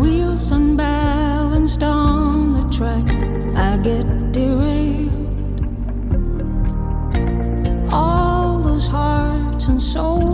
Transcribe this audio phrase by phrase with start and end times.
[0.00, 3.18] wheels unbalanced on the tracks,
[3.54, 5.10] I get derailed.
[7.92, 10.29] All those hearts and souls.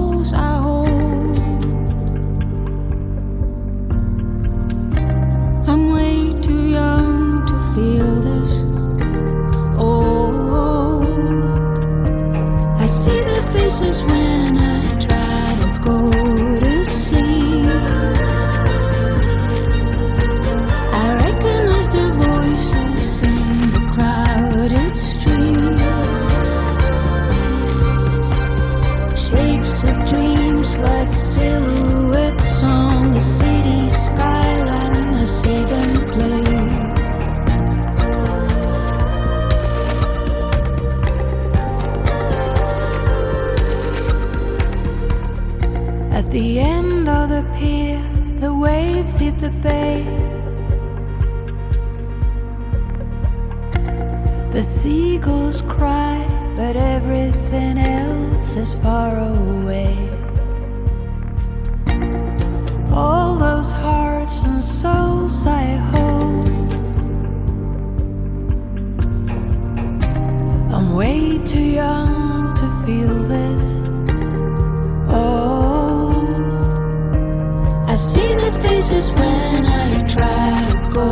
[58.87, 59.97] far away.
[62.93, 66.71] All those hearts and souls I hold,
[70.75, 71.21] I'm way
[71.53, 73.67] too young to feel this.
[75.21, 76.15] Oh,
[77.93, 81.09] I see their faces when I try to go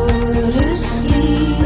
[0.57, 1.61] to sleep.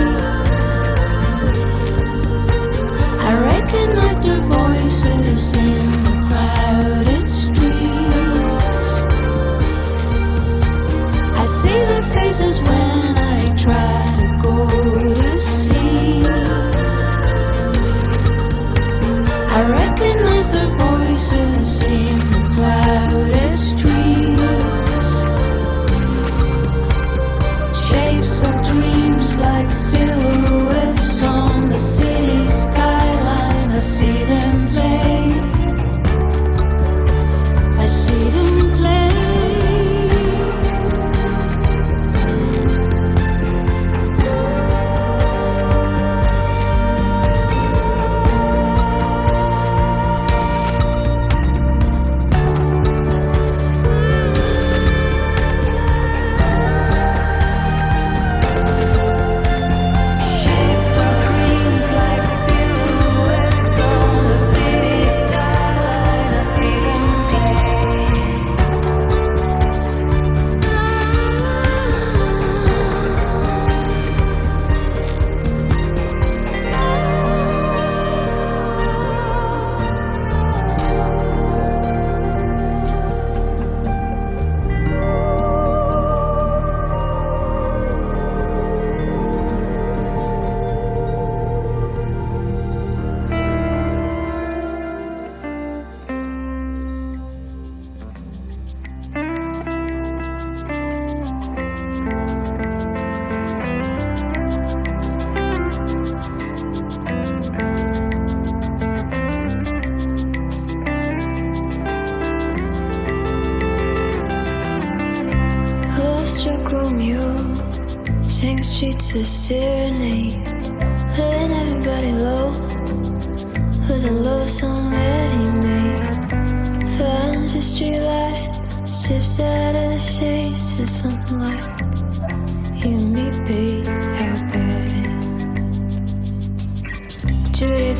[3.28, 5.77] I recognize the voices.
[12.40, 12.44] I
[19.68, 20.37] reckon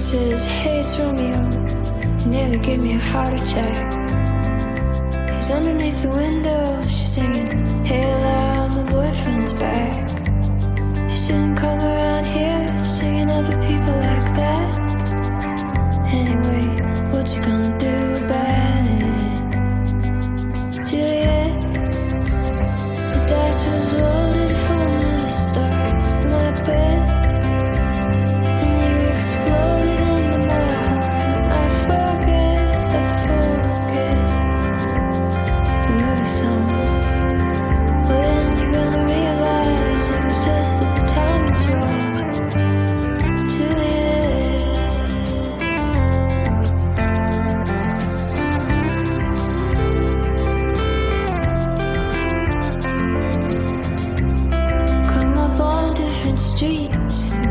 [0.09, 1.43] says haze Romeo,
[2.19, 4.09] you nearly give me a heart attack.
[5.35, 7.48] He's underneath the window, she's singing.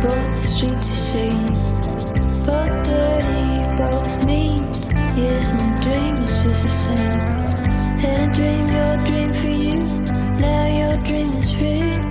[0.07, 1.45] both streets are shame.
[2.47, 3.47] Both dirty,
[3.81, 4.63] both mean.
[5.21, 7.19] Yes, and the dream is just the same.
[8.03, 9.79] Had a dream, your dream for you.
[10.39, 12.01] Now your dream is real.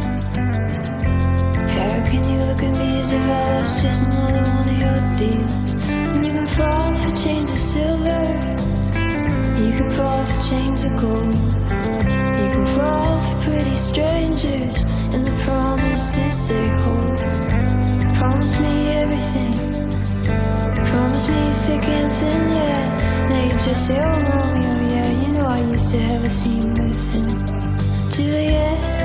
[1.77, 5.01] How can you look at me as if I was just another one of your
[5.21, 5.71] deals?
[6.15, 8.25] And you can fall for chains of silver,
[9.65, 11.35] you can fall for chains of gold.
[12.41, 14.85] You can fall for pretty strangers
[15.15, 17.26] and the promises they hold.
[18.27, 19.53] Promise me everything.
[20.91, 23.29] Promise me thick and thin, yeah.
[23.29, 25.27] Now you just say, oh, Romeo, yeah.
[25.27, 28.11] You know I used to have a scene with him.
[28.11, 28.96] Juliet.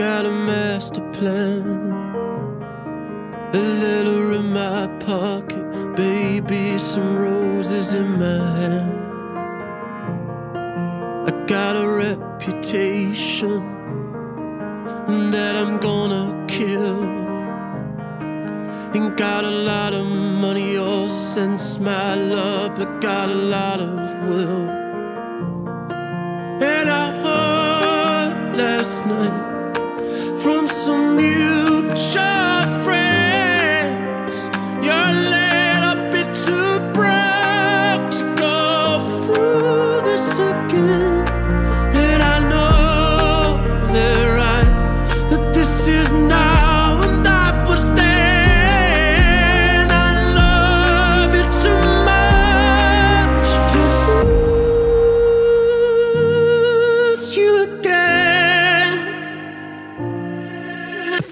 [0.00, 1.62] got a master plan.
[3.52, 8.98] A letter in my pocket, baby, some roses in my hand.
[11.28, 13.60] I got a reputation
[15.32, 17.02] that I'm gonna kill.
[18.94, 20.06] Ain't got a lot of
[20.46, 24.59] money or sense, my love, but got a lot of will.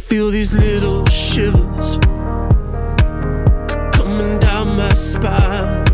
[0.09, 1.99] feel these little shivers
[3.93, 5.88] coming down my spine.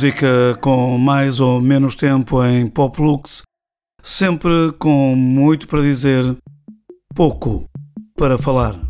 [0.00, 3.42] Música com mais ou menos tempo em Pop Lux,
[4.02, 6.38] sempre com muito para dizer,
[7.14, 7.66] pouco
[8.16, 8.89] para falar.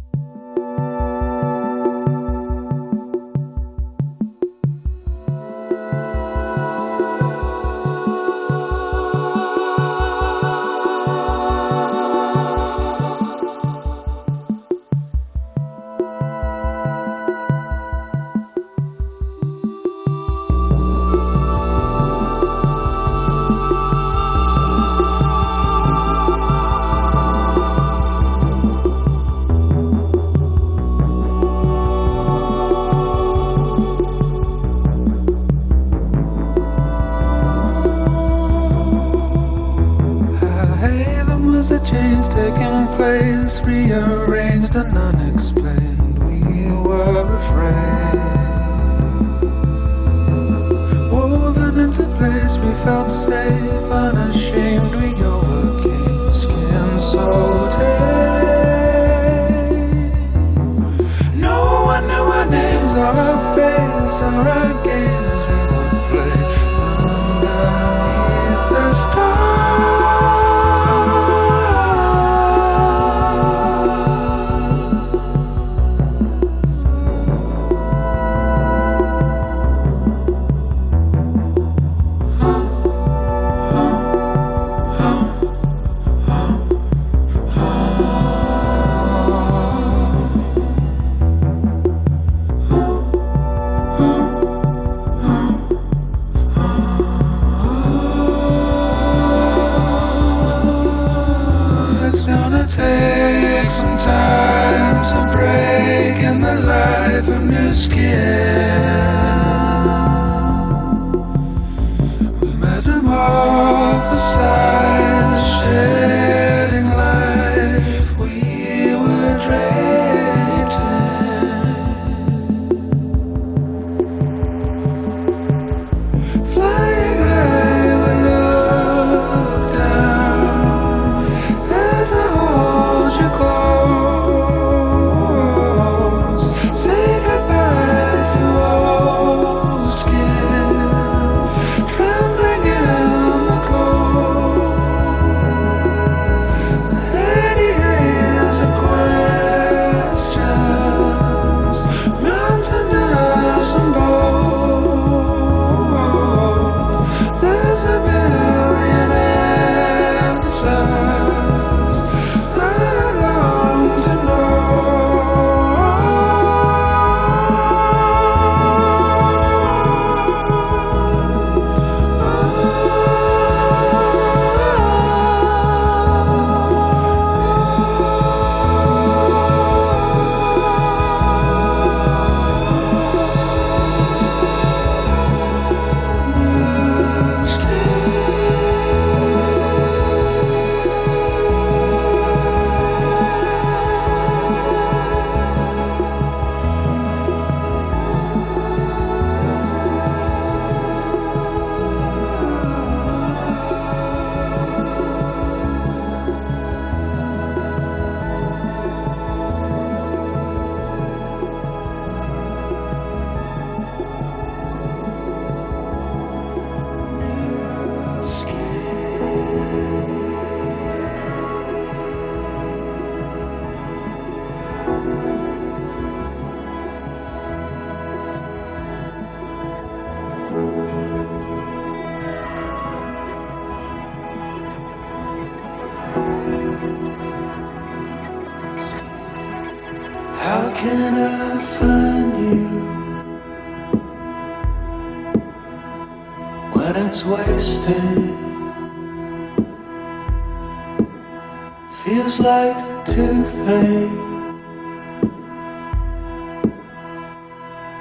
[252.30, 254.10] feels like a toothache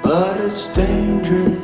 [0.02, 1.60] But it's dangerous.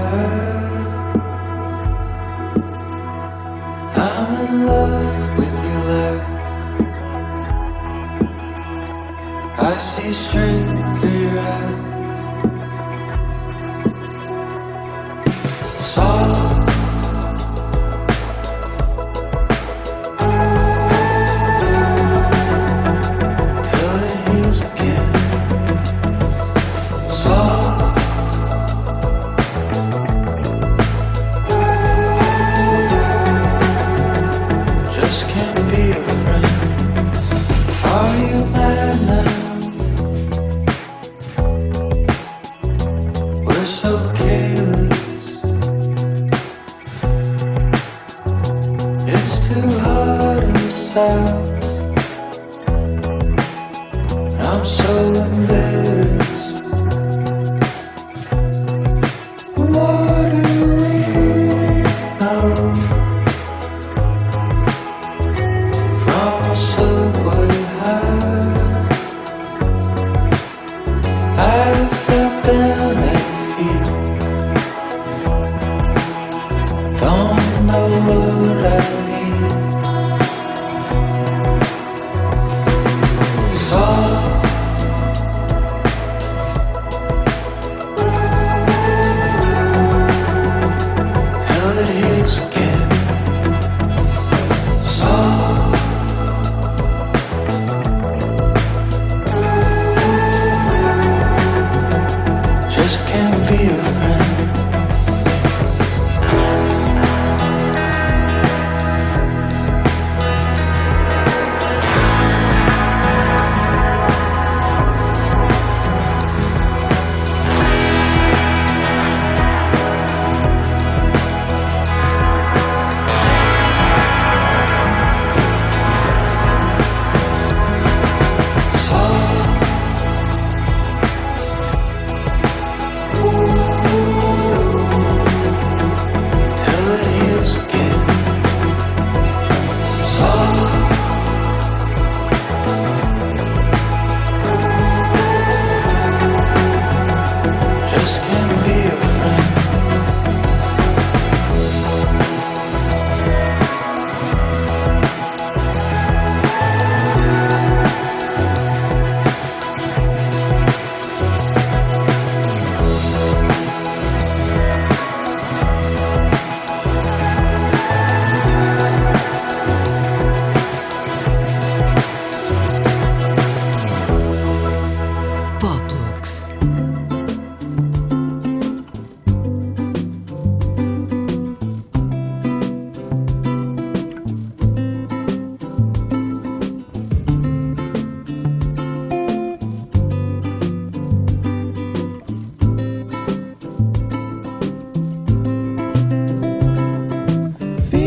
[3.96, 6.24] I'm in love with your laugh
[9.58, 10.77] I see strength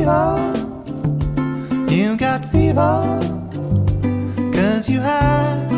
[0.02, 0.54] fever.
[1.90, 3.20] You got fever.
[4.54, 5.70] Cause you had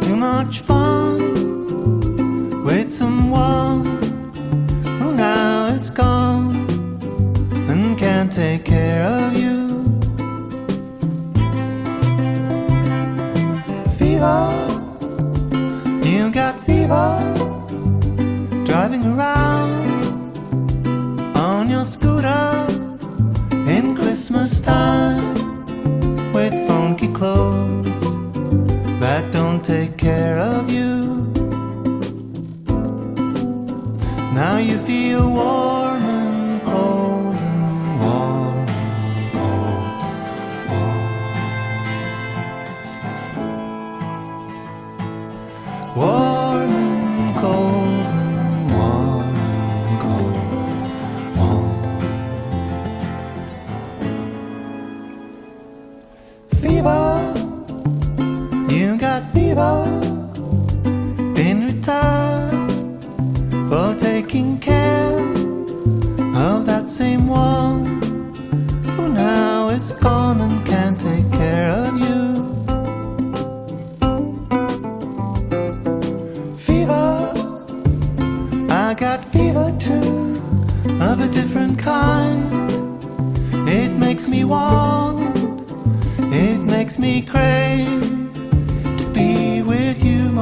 [0.00, 1.18] too much fun
[2.64, 3.84] with someone
[5.00, 6.54] who now is gone
[7.70, 9.58] and can't take care of you.
[13.96, 14.42] Fever.
[16.02, 17.21] You got fever.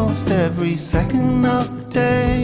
[0.01, 2.43] almost every second of the day.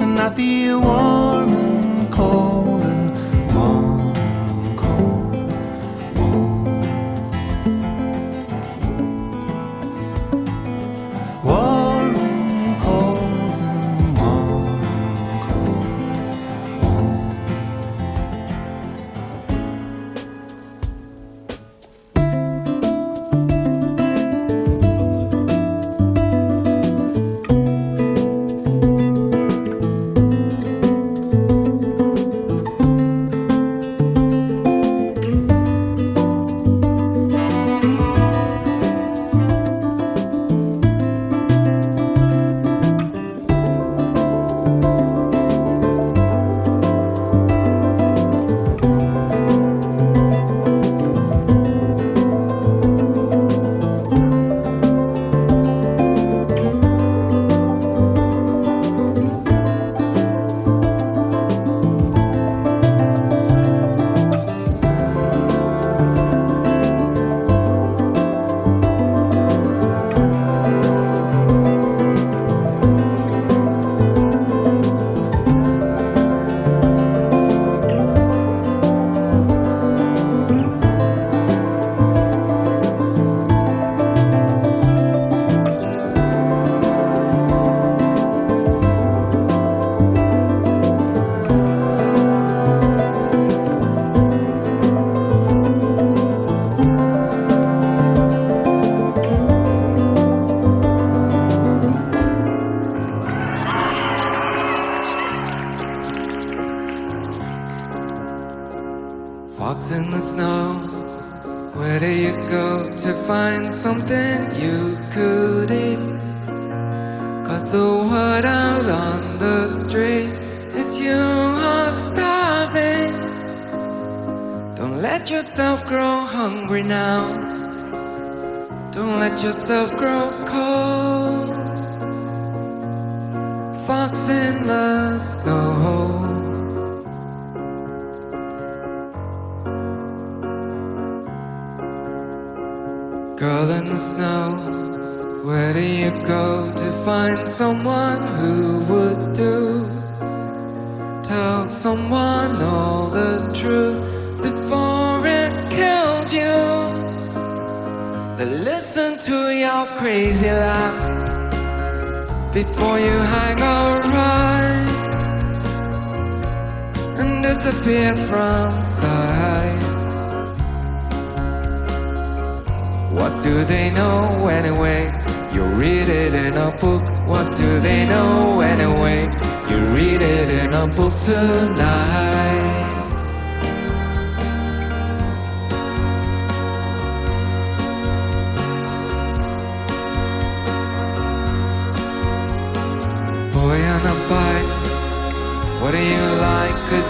[0.00, 1.65] And I feel warm.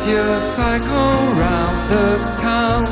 [0.08, 2.08] You cycle round the
[2.40, 2.84] town.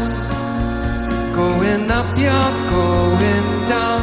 [1.32, 4.00] Going up, you're going down,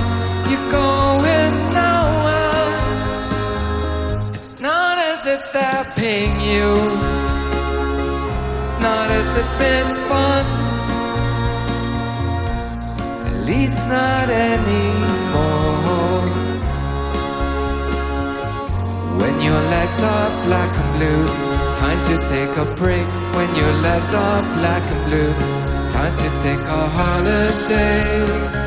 [0.50, 2.70] you're going nowhere.
[4.34, 6.72] It's not as if they're paying you,
[8.56, 10.46] it's not as if it's fun.
[13.28, 15.82] At least not anymore.
[19.20, 21.51] When your legs are black and blue,
[21.82, 23.08] time to take a break.
[23.36, 25.32] When your legs are black and blue,
[25.74, 28.61] it's time to take a holiday.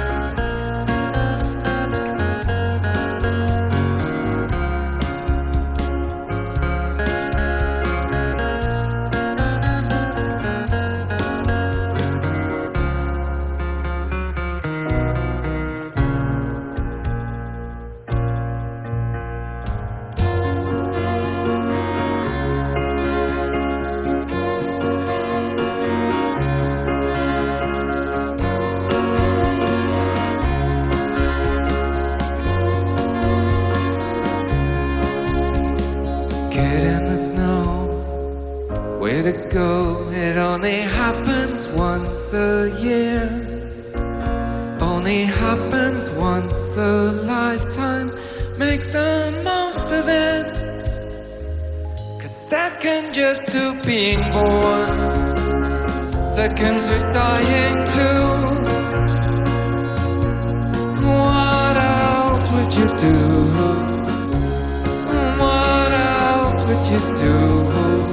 [62.77, 63.25] You do?
[65.41, 68.04] What else would you do?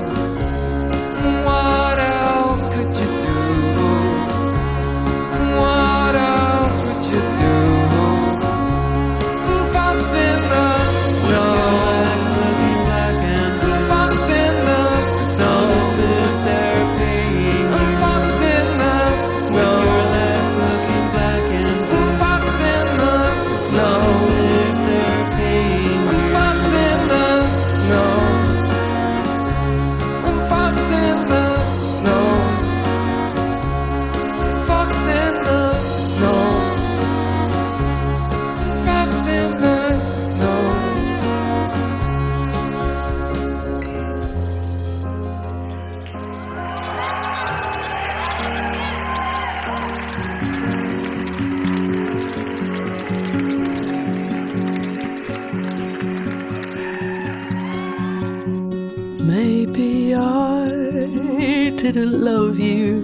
[62.32, 63.04] Love you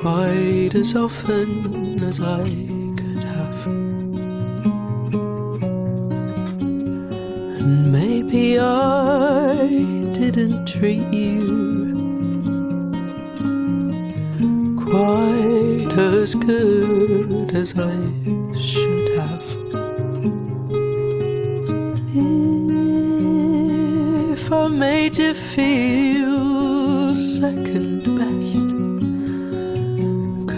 [0.00, 2.42] quite as often as I
[2.98, 3.66] could have.
[7.60, 9.68] And maybe I
[10.20, 11.38] didn't treat you
[14.90, 17.96] quite as good as I
[18.54, 19.56] should have.
[24.46, 28.68] If I made you feel second best,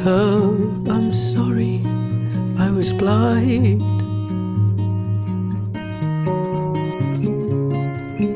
[0.04, 1.80] girl, I'm sorry,
[2.58, 3.80] I was blind.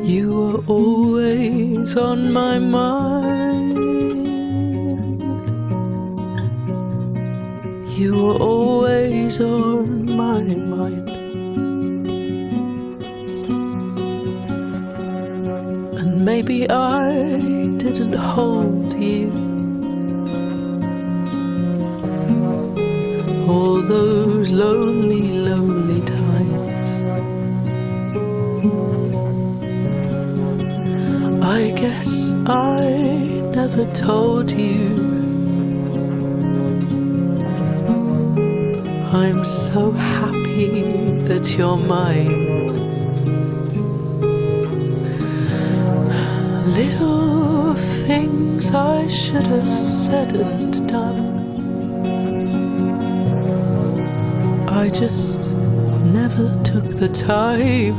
[0.08, 3.76] You were always on my mind.
[7.98, 10.61] You were always on my
[16.34, 17.12] maybe I
[17.84, 19.28] didn't hold you.
[23.52, 26.90] All those lonely, lonely times.
[31.58, 32.10] I guess
[32.46, 32.80] I
[33.58, 34.80] never told you.
[39.22, 40.70] I'm so happy
[41.28, 42.51] that you're mine.
[46.74, 51.20] Little things I should have said and done.
[54.66, 55.54] I just
[56.18, 57.96] never took the time.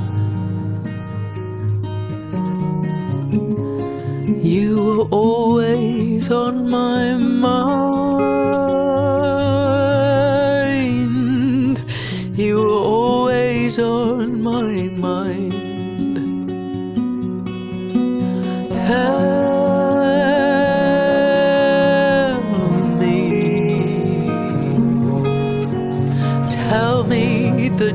[4.43, 7.62] You were always on my mind.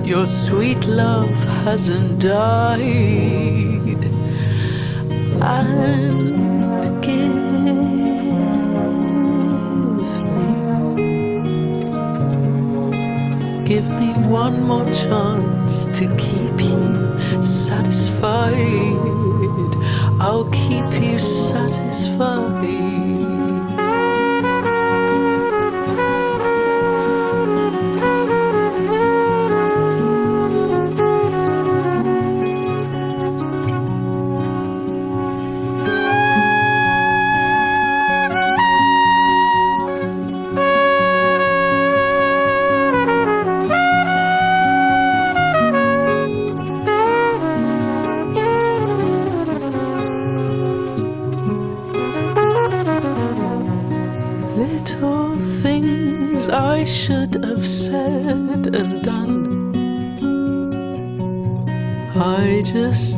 [0.09, 2.81] Your sweet love hasn't died.
[5.42, 7.75] And give me,
[13.66, 18.57] give me one more chance to keep you satisfied.
[20.23, 23.08] I'll keep you satisfied.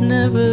[0.01, 0.50] never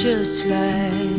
[0.00, 1.09] just like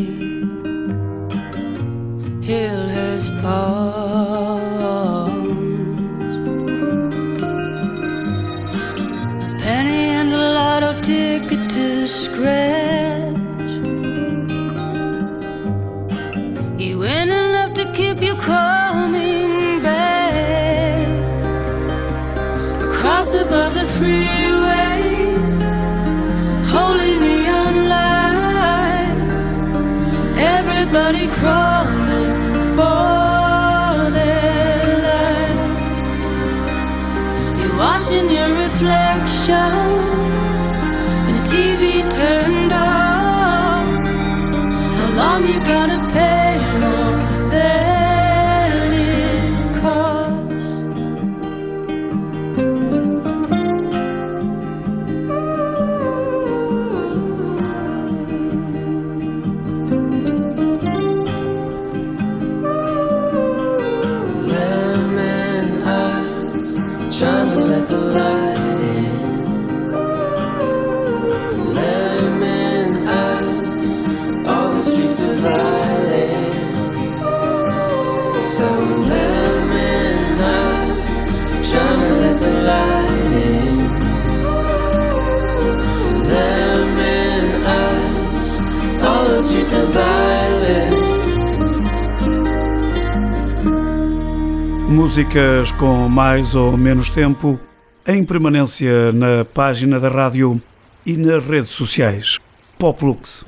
[95.12, 97.60] Músicas com mais ou menos tempo,
[98.08, 100.62] em permanência na página da rádio
[101.06, 102.40] e nas redes sociais.
[102.80, 103.44] Poplux.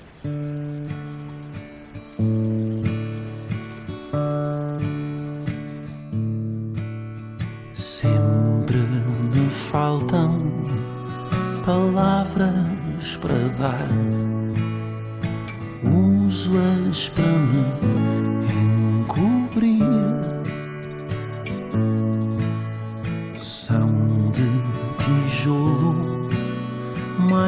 [7.72, 8.80] Sempre
[9.34, 10.52] me faltam
[11.66, 13.88] palavras para dar,
[15.86, 18.03] uso-as para mim.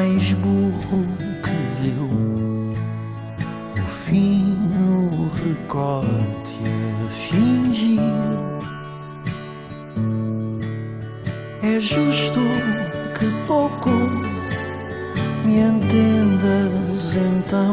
[0.06, 1.04] mais burro
[1.42, 2.08] que eu.
[3.82, 6.60] O fino recorte
[7.04, 8.00] a fingir.
[11.62, 12.38] É justo
[13.18, 13.90] que pouco
[15.44, 17.72] me entendas então.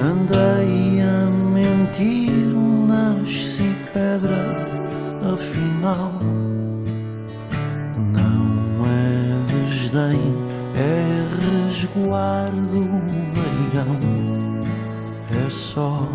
[0.00, 2.54] Andei a mentir,
[2.86, 4.68] nasci pedra,
[5.32, 6.12] afinal.
[8.12, 10.47] Não é desdém
[10.78, 12.80] é resguardo,
[13.34, 13.98] beirão,
[15.44, 16.08] é só.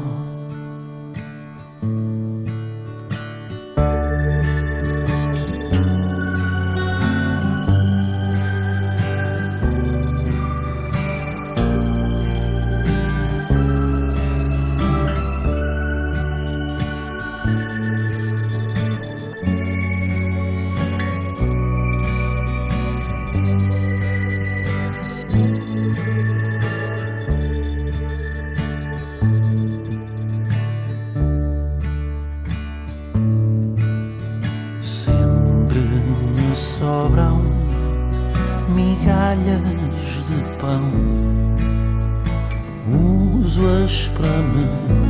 [44.63, 45.02] time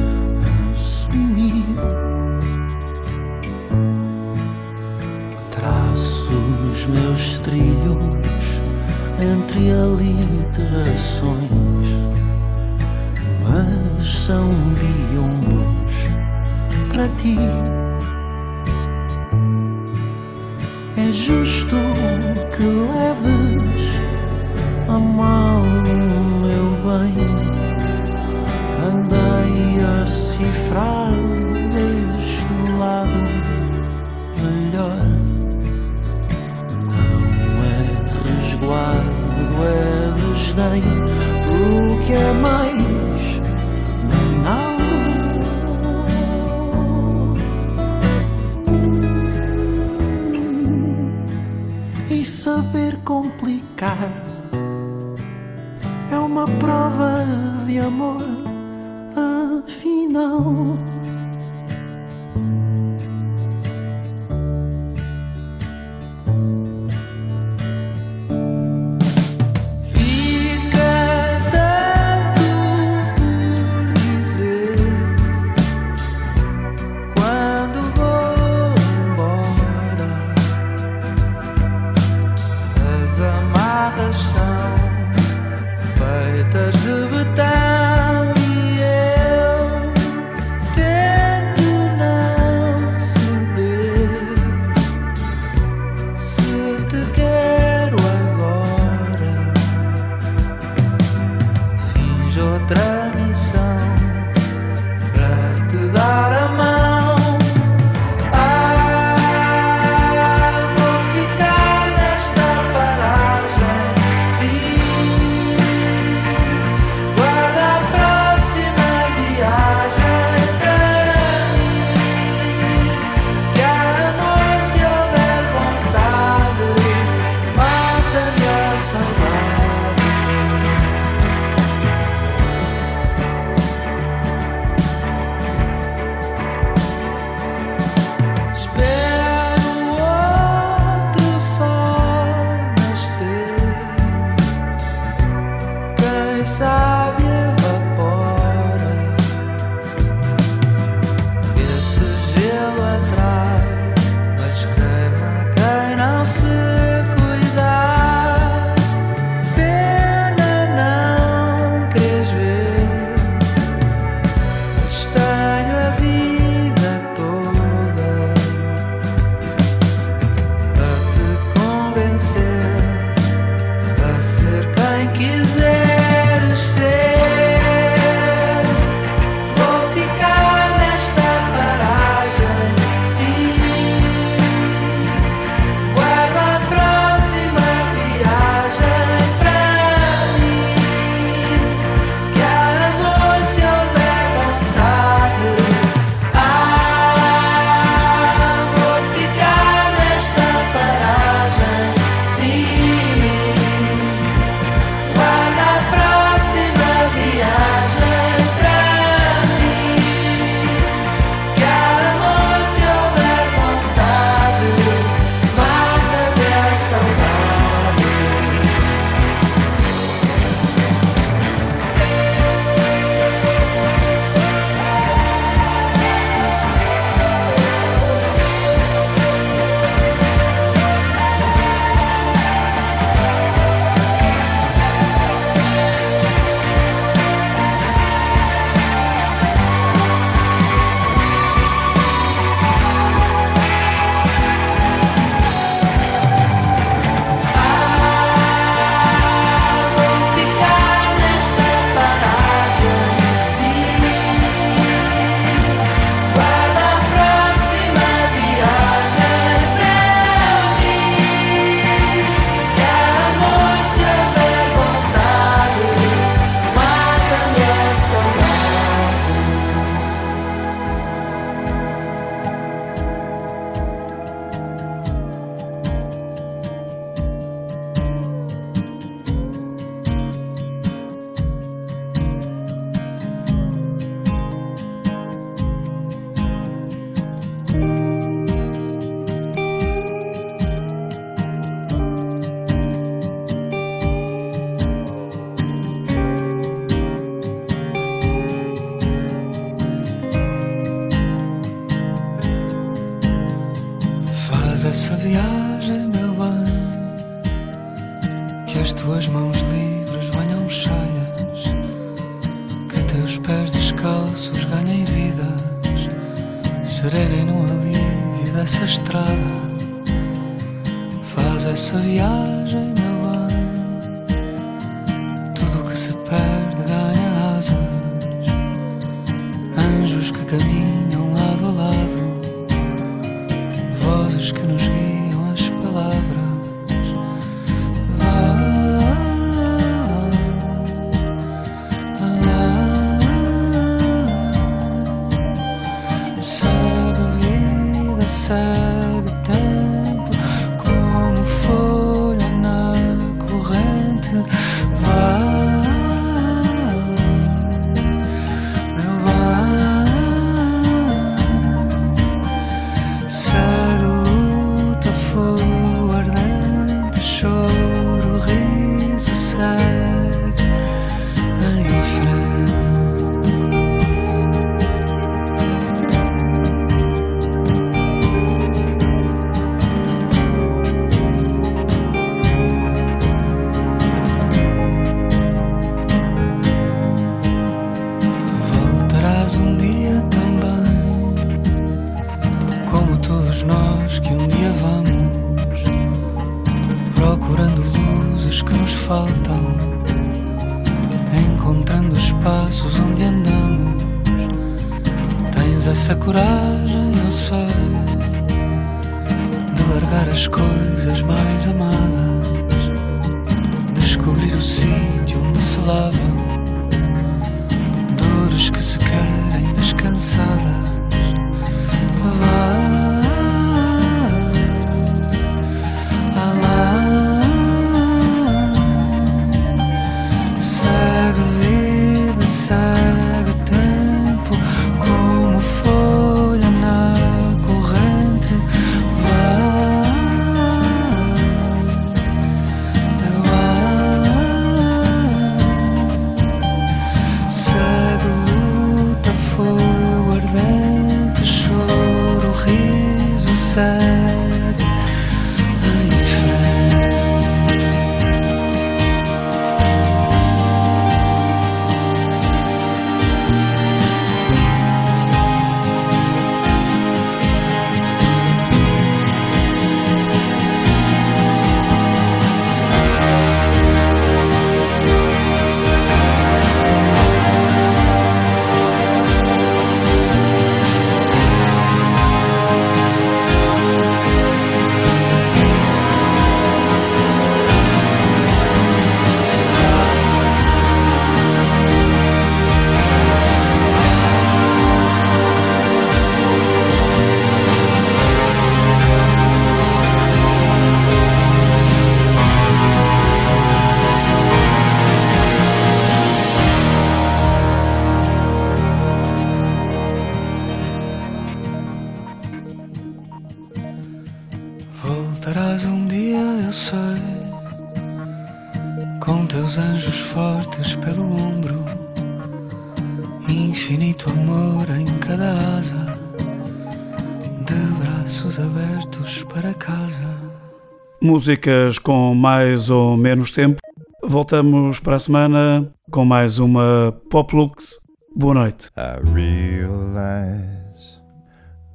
[531.34, 533.81] Músicas com mais ou menos tempo.
[534.23, 537.99] Voltamos para a semana com mais uma Poplux.
[538.36, 538.91] Boa noite.
[538.95, 541.17] I realize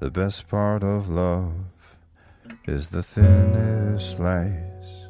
[0.01, 1.53] the best part of love
[2.67, 5.09] is the thinnest slice.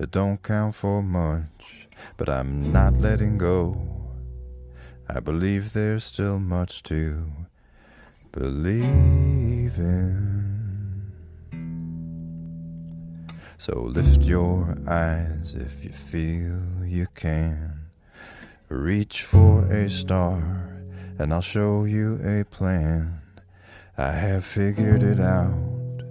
[0.00, 1.88] It don't count for much,
[2.18, 3.76] but I'm not letting go.
[5.08, 7.24] I believe there's still much to
[8.32, 10.45] believe in.
[13.66, 17.88] So lift your eyes if you feel you can.
[18.68, 20.84] Reach for a star,
[21.18, 23.22] and I'll show you a plan.
[23.98, 26.04] I have figured it out.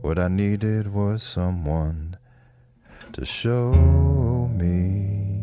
[0.00, 2.16] What I needed was someone
[3.12, 3.70] to show
[4.52, 5.42] me.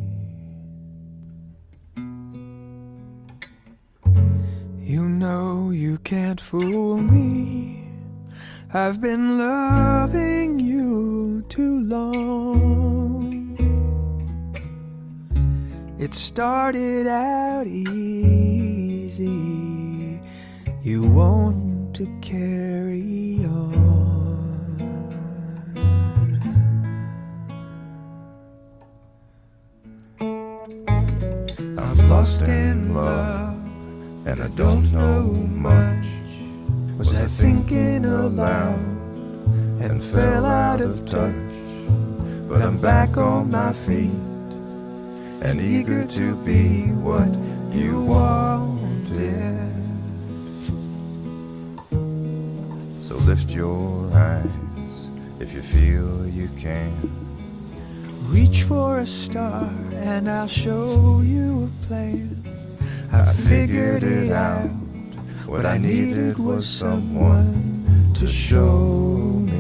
[4.82, 7.88] You know you can't fool me.
[8.74, 11.13] I've been loving you
[11.50, 13.58] too long.
[16.00, 19.30] It started out easy.
[20.82, 23.84] You want to carry on.
[31.78, 33.56] I'm lost in love,
[34.28, 36.06] and I don't know much.
[36.98, 38.93] Was I thinking aloud?
[39.84, 41.36] And fell out of touch?
[42.48, 44.12] But I'm back on my feet
[45.42, 47.28] and eager to be what
[47.70, 49.74] you wanted.
[53.06, 55.10] So lift your eyes
[55.42, 56.94] if you feel you can.
[58.30, 62.42] Reach for a star and I'll show you a plan.
[63.12, 64.70] I figured it out.
[65.46, 68.80] What I needed was someone to show
[69.46, 69.53] me.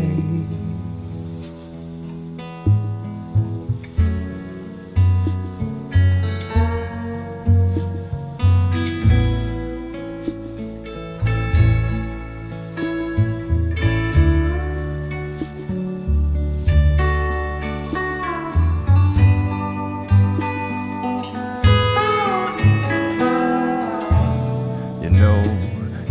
[25.24, 25.42] Know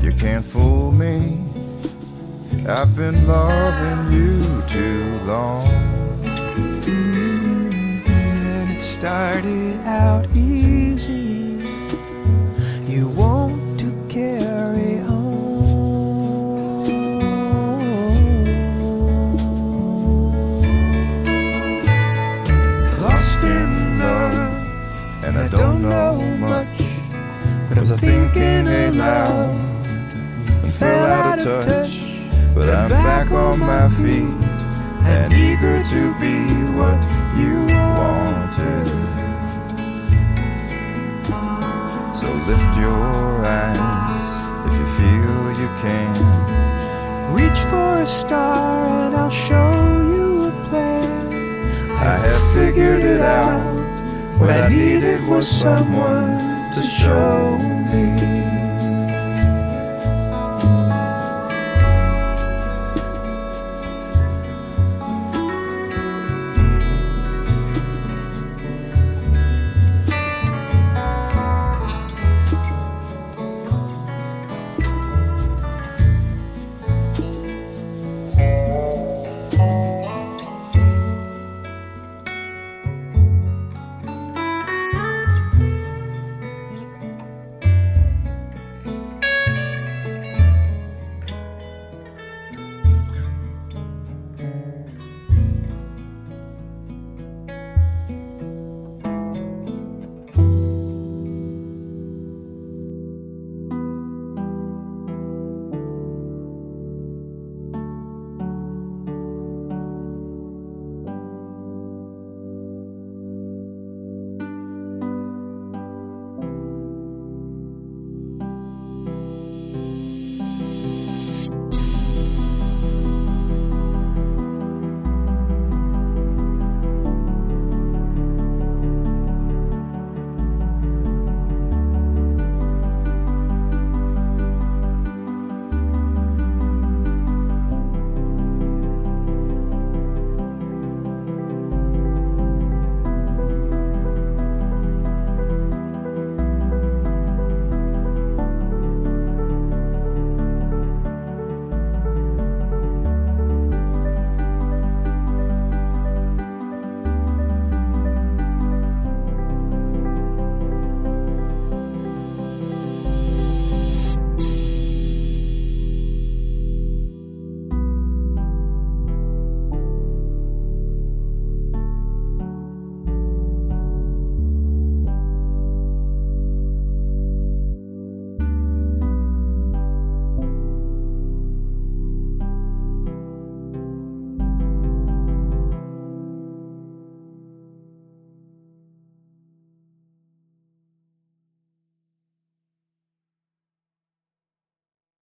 [0.00, 1.38] you can't fool me.
[2.66, 5.66] I've been loving you too long.
[6.86, 11.41] Mm, and it started out easy.
[27.93, 29.51] I'm thinking aloud
[30.64, 32.01] and fell out of touch.
[32.55, 34.32] But I'm back on my feet
[35.05, 36.38] and eager to be
[36.72, 36.99] what
[37.36, 38.88] you wanted.
[42.16, 47.34] So lift your eyes if you feel you can.
[47.34, 49.70] Reach for a star and I'll show
[50.14, 51.90] you a plan.
[51.90, 54.40] I have figured it out.
[54.40, 58.31] What I needed was someone to show me.